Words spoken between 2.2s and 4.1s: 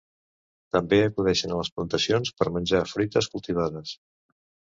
per menjar fruites cultivades.